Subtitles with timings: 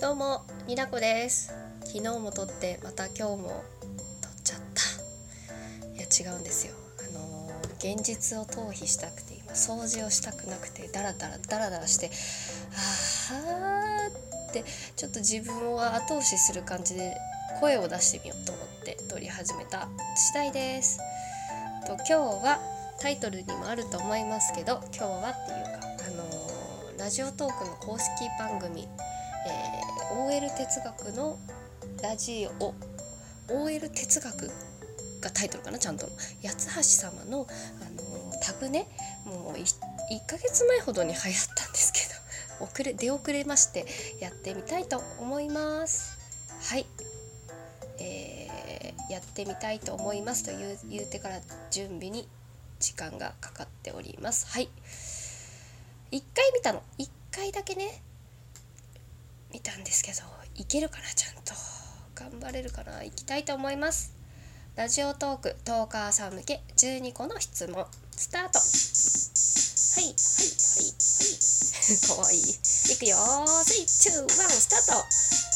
[0.00, 1.52] どうもになこです。
[1.80, 3.64] 昨日も撮ってまた今日も
[4.22, 5.88] 撮っちゃった。
[5.92, 6.74] いや違うんですよ。
[7.10, 12.12] あのー、現実を逃避したくて今掃除をしたくなくてダラダラダラダラして
[12.78, 14.62] あーって
[14.94, 17.16] ちょっと自分を後押しする感じで
[17.58, 21.00] 声を出してみようと思って撮り始めた次第です。
[21.88, 22.12] と今日
[22.44, 22.60] は
[23.00, 28.08] タイトルにもあると思いますけど今日はっていうかあのー、ラジオトークの公式
[28.38, 28.86] 番組、
[29.48, 31.38] えー、OL 哲学の
[32.02, 32.74] ラジオ
[33.50, 34.50] OL 哲学
[35.20, 36.06] がタイトルかなちゃんと。
[36.42, 37.46] 八橋様の、
[37.80, 38.86] あのー、タグね。
[39.24, 42.00] もう 1, 1ヶ月前ほどに流行ったんですけ
[42.60, 43.86] ど遅れ出遅れまして
[44.20, 46.18] やってみたいと思います。
[46.70, 46.86] はい。
[48.00, 52.28] えー、やってみたいと思いますという言うてから準備に
[52.78, 54.46] 時間がかかっております。
[54.46, 54.68] はい。
[56.12, 56.82] 1回見たの。
[56.98, 58.02] 1回だけね。
[59.52, 60.18] 見たんですけど
[60.56, 61.04] いけるかな？
[61.14, 61.54] ちゃんと
[62.14, 63.04] 頑張れるかな？
[63.04, 64.14] 行きたいと思います。
[64.76, 67.86] ラジオトークトーカーさん向け12個の質問。
[68.16, 68.58] スタート。
[68.58, 68.64] は
[70.00, 71.24] いはいはいは
[71.88, 71.98] い。
[72.06, 72.40] かわいい。
[72.40, 73.46] いくよー。
[73.46, 75.04] 3 2 1スタート。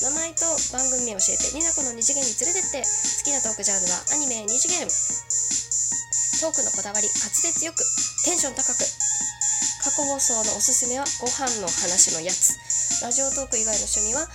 [0.03, 2.87] 名前と番組名教えてニナコの二次元に連れてって好
[3.23, 4.89] きなトークジャンルはアニメ二次元。
[6.41, 7.85] トークのこだわり滑舌よく
[8.25, 8.83] テンション高く
[9.83, 12.55] 過去放送のおすすめはご飯の話のやつ。
[13.03, 14.31] ラジオトーク以外の趣味は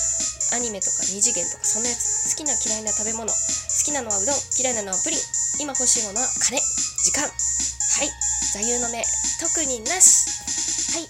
[0.52, 2.36] アニメとか二次元とかそんなやつ。
[2.36, 3.31] 好きな嫌いな食べ物。
[3.31, 3.36] 好
[3.88, 4.36] きなのはうどん。
[4.59, 5.20] 嫌いなのはプリン。
[5.64, 7.23] 今欲しいものは金時間。
[7.23, 8.12] はい。
[8.52, 9.00] 座右の銘。
[9.39, 10.28] 特になし。
[11.00, 11.08] はい。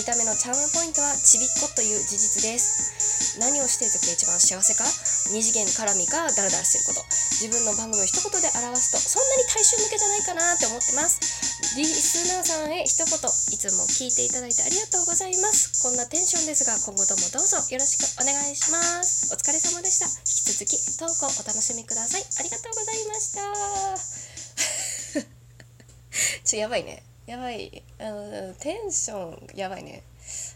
[0.00, 3.36] 見た目のチャームポイントはちびっこという事実です。
[3.36, 4.88] 何をしている時が一番幸せか？
[5.28, 7.04] 二次元絡みかダラダラしてること。
[7.36, 11.20] 自分の番組を一言で表すとそんなに大衆向けじゃないかなって思ってます。
[11.58, 15.82] リスナーさんへ一言いつも聞いていただいてありがとうございます。
[15.82, 19.34] こんなテンションですが今後ともどうぞよろしくお願いします。
[19.34, 20.06] お疲れ様でした。
[20.22, 22.22] 引き続きトークをお楽しみください。
[22.22, 25.26] ありがとうございました
[26.46, 27.02] ちょやばいね。
[27.26, 27.82] やばい。
[27.98, 30.04] あのテンションやばいね。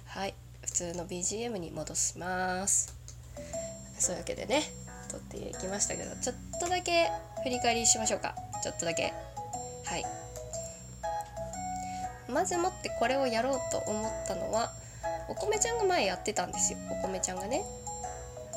[0.06, 0.34] はい。
[0.62, 2.94] 普通の BGM に戻します。
[3.98, 4.70] そういうわけでね
[5.10, 7.10] 撮っていきましたけどちょっとだけ
[7.42, 8.36] 振り返りしましょうか。
[8.62, 9.12] ちょっとだけ。
[9.84, 10.31] はい
[12.32, 14.72] まずもってこれをやろうと思ったのは
[15.28, 16.78] お米ちゃんが前やってたんですよ。
[16.90, 17.64] お米ちゃんがね。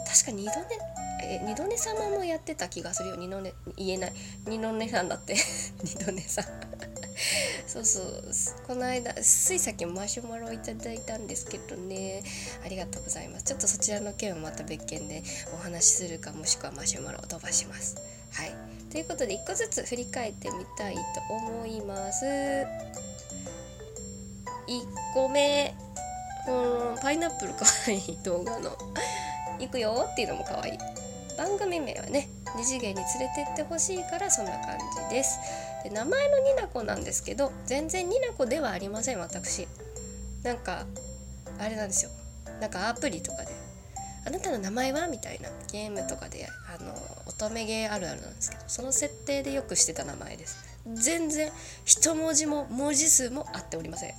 [0.08, 3.16] 確か二度寝え二度寝様もやってた気がするよ。
[3.16, 4.14] 二度寝言えない。
[4.48, 5.36] 二度寝さんだって。
[5.84, 6.46] 二度寝さん。
[7.68, 8.24] そうそう。
[8.68, 12.24] この間ついさっきマシュマロをいただいたんですけどね。
[12.64, 13.46] ありがとうございます。
[13.46, 17.96] ちょっとそちらの件はまた別件でお話しするかもしくはマシュマロを飛ばします。
[18.32, 18.54] はい。
[18.92, 22.26] ということで1個ずつ振り返ってみたいと思います。
[24.68, 25.76] 1個目
[26.48, 28.78] うんパイナップルかわいい動画の
[29.60, 30.78] 行くよっていうのもかわいい。
[31.38, 34.78] 番組名はね二次元に連れてってほしいからそんな感
[35.10, 35.40] じです。
[35.84, 39.68] で名前のニナコなんですけど全然ニナコではありません私。
[40.44, 40.86] なんか
[41.60, 42.12] あれなんですよ。
[42.62, 43.52] なんかアプリとかで
[44.26, 46.94] 「あなたの名前は?」みたいなゲームとかであの
[47.28, 50.58] 乙女ゲーあるあるなんですけどその設定でよくしてた名前です。
[50.94, 51.52] 全然
[51.84, 54.14] 一文字も文字数も合っておりません。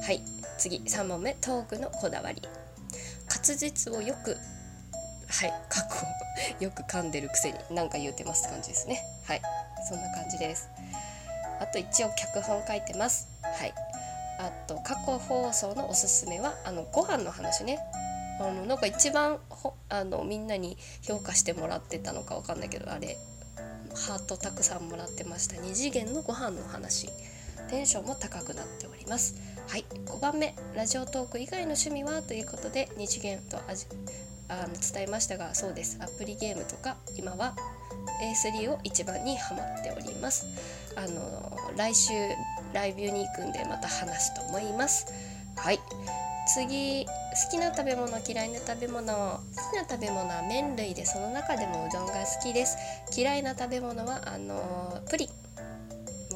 [0.00, 0.22] はい。
[0.58, 0.78] 次。
[0.78, 1.34] 3問目。
[1.34, 2.42] トークのこだわり。
[3.28, 4.36] 滑舌をよく
[5.28, 5.52] はい。
[5.68, 7.58] 過去よく噛んでるくせに。
[7.70, 9.00] 何か言うてますって感じですね。
[9.26, 9.42] はい。
[9.88, 10.68] そんな感じです。
[11.60, 13.28] あと一応脚本書いてます。
[13.42, 13.74] はい。
[14.38, 17.78] あと過去放送のおすすめはあのご飯の話ね。
[18.40, 19.38] あのなんか一番
[19.88, 23.16] あのみんなに評価してもらってたのかわかんないけどあれ。
[23.94, 25.56] ハートたくさんもらってました。
[25.56, 27.08] 2次元のご飯の話。
[27.70, 29.34] テンションも高くなっております。
[29.72, 29.86] はい。
[30.04, 30.54] 5番目。
[30.76, 32.20] ラジオトーク以外の趣味は？
[32.20, 33.62] ということで2次元とあ
[34.68, 35.98] の伝えましたがそうです。
[36.02, 37.54] アプリゲームとか今は
[38.22, 40.44] A3 を一番にハマっております。
[40.94, 42.12] あの来週
[42.74, 45.06] ライブに行くんでまた話すと思います。
[45.56, 45.80] はい。
[46.54, 47.10] 次好
[47.50, 49.06] きな食べ物嫌いな食べ物。
[49.06, 49.40] 好
[49.72, 52.76] きな食べ物は麺類でその中でもうどんが好きです。
[53.16, 55.28] 嫌いな食べ物はあのプリン。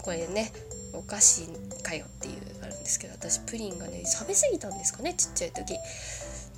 [0.00, 0.50] これね
[0.94, 1.42] お菓子
[1.82, 2.35] かよっていう
[2.66, 5.78] あるんですけど私プリンがね食べ過ぎたんですかねちっちゃい時。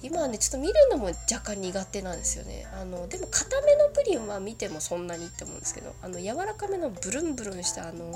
[0.00, 2.66] 今はねちょっと見るのも若干苦手なんですよね。
[2.72, 8.14] あのでも固めのプリンは見てもそんなにって思うんですけどあの柔らかめのブルンブルンしたあの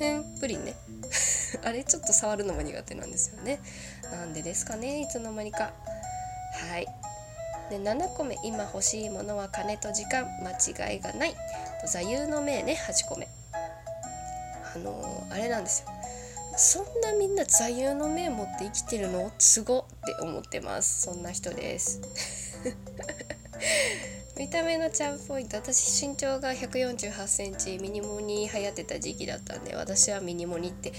[0.00, 0.74] へんプリンね。
[1.64, 3.60] あれちょっと触るのも苦手なんですよね。
[4.10, 5.72] なんでですかねいつの間にか。
[6.52, 6.86] はい。
[7.70, 8.38] で7個目。
[8.42, 10.26] 今欲しいものは金と時間。
[10.42, 11.36] 間違いがない。
[11.86, 13.28] 座右の銘ね8個目。
[14.74, 15.88] あのー、あれなんですよ。
[16.58, 19.30] そんなみんな座右の銘持って生きてるの？
[19.38, 21.02] すごって思ってます。
[21.02, 22.00] そんな人です。
[24.36, 25.56] 見た目のチャームポイント。
[25.58, 27.78] 私身長が1 4 8センチ。
[27.78, 30.92] ミニモニ流行ってた時期だったんで私はミニモニって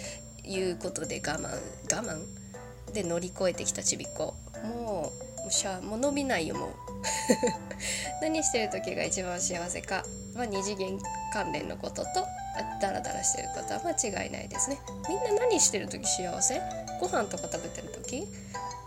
[0.46, 2.94] いうことで我慢我慢？
[2.94, 4.36] で乗り越えてきたちびっこ。
[4.64, 5.12] も
[5.46, 6.70] うしゃもう伸びないよもう。
[8.22, 10.06] 何してる時が一番幸せか。
[10.36, 10.98] まあ、二次元
[11.34, 12.26] 関連のことと
[12.82, 14.80] ダラダラしてることは間違いないですね。
[15.08, 16.62] みんな何してる時幸せ？
[17.00, 18.28] ご飯とか食べてる時？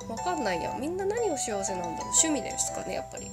[0.09, 1.99] わかんないやみんな何を幸せなんだろう？
[2.23, 3.29] 趣味ですかねやっぱり。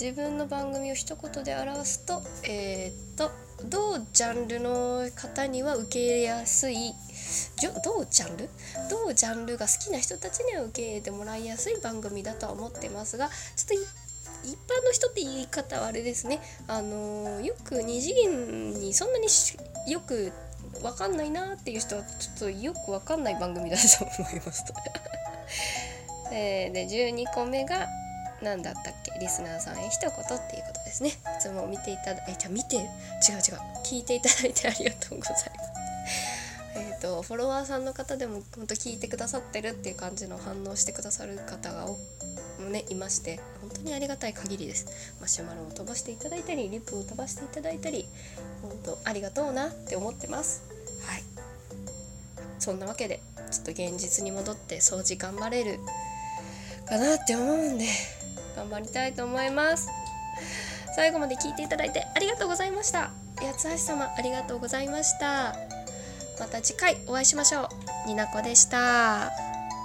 [0.00, 3.30] 自分の番組を一言で表すとえー、っと
[3.68, 6.94] 同ジャンルの方には受け入れやすい？
[7.84, 8.48] 同ジャンル？
[8.88, 13.34] 同ジャンルが好きな人たちには受け入れてもらいやすい番組だとは思ってますがちょ
[13.66, 13.80] っと一
[14.44, 16.40] 一般の人って言い方はあれですね。
[16.66, 19.26] あのよく二次元にそんなに
[19.86, 20.32] よく
[20.82, 24.74] 分かんないなっていう人はちょっとよく分かんない番組だと思いますと。
[26.32, 27.88] えで12個目が
[28.40, 29.18] 何だったっけ？
[29.20, 31.10] リスナーさんへ一言っていうことですね。
[31.10, 32.76] いつも見ていただいじゃ見て？
[32.76, 32.90] 違う違う。
[33.84, 35.50] 聞いていただいてありがとうございます。
[36.76, 41.86] えーと、フォロワーさんの方でも本当聞いてくださってるっていう感じの反応してくださる方が
[42.68, 45.16] ねいまして本当にありがたい限りです。
[45.20, 48.06] マシュマロを飛ばしていただいたりリップを飛ばしていただいたり
[48.62, 50.62] 本当ありがとうなって思ってます。
[51.06, 51.22] はい。
[52.58, 55.78] そんなわけでちょっと現実に戻って掃除頑張れる
[56.86, 57.86] かなって思うんで
[58.56, 59.88] 頑張りたいと思います。
[60.94, 63.10] 最後まで聞いていただいてありがとうございました。
[63.36, 65.56] 八橋様ありがとうございました。
[66.38, 67.68] また次回お会いしましょう。
[68.06, 69.49] になこでした